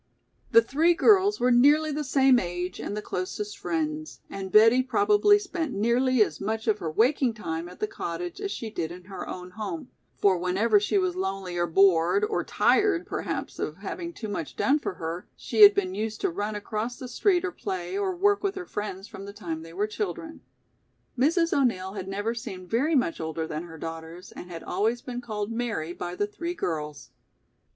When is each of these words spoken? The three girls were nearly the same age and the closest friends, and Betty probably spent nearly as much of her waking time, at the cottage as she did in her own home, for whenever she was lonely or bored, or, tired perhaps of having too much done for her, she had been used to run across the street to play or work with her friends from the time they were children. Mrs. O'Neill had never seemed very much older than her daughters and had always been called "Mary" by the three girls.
The 0.49 0.63
three 0.63 0.95
girls 0.95 1.39
were 1.39 1.51
nearly 1.51 1.91
the 1.91 2.03
same 2.03 2.39
age 2.39 2.79
and 2.79 2.97
the 2.97 3.03
closest 3.03 3.59
friends, 3.59 4.19
and 4.31 4.51
Betty 4.51 4.81
probably 4.81 5.37
spent 5.37 5.73
nearly 5.75 6.23
as 6.23 6.41
much 6.41 6.65
of 6.67 6.79
her 6.79 6.89
waking 6.89 7.35
time, 7.35 7.69
at 7.69 7.79
the 7.79 7.85
cottage 7.85 8.41
as 8.41 8.49
she 8.49 8.71
did 8.71 8.91
in 8.91 9.03
her 9.03 9.29
own 9.29 9.51
home, 9.51 9.89
for 10.17 10.39
whenever 10.39 10.79
she 10.79 10.97
was 10.97 11.15
lonely 11.15 11.55
or 11.55 11.67
bored, 11.67 12.23
or, 12.25 12.43
tired 12.43 13.05
perhaps 13.05 13.59
of 13.59 13.77
having 13.77 14.11
too 14.11 14.27
much 14.27 14.55
done 14.55 14.79
for 14.79 14.95
her, 14.95 15.27
she 15.35 15.61
had 15.61 15.75
been 15.75 15.93
used 15.93 16.19
to 16.21 16.31
run 16.31 16.55
across 16.55 16.97
the 16.97 17.07
street 17.07 17.41
to 17.41 17.51
play 17.51 17.95
or 17.95 18.15
work 18.15 18.41
with 18.41 18.55
her 18.55 18.65
friends 18.65 19.07
from 19.07 19.25
the 19.25 19.33
time 19.33 19.61
they 19.61 19.71
were 19.71 19.85
children. 19.85 20.41
Mrs. 21.15 21.55
O'Neill 21.55 21.93
had 21.93 22.07
never 22.07 22.33
seemed 22.33 22.71
very 22.71 22.95
much 22.95 23.21
older 23.21 23.45
than 23.45 23.65
her 23.65 23.77
daughters 23.77 24.31
and 24.31 24.49
had 24.49 24.63
always 24.63 25.03
been 25.03 25.21
called 25.21 25.51
"Mary" 25.51 25.93
by 25.93 26.15
the 26.15 26.25
three 26.25 26.55
girls. 26.55 27.11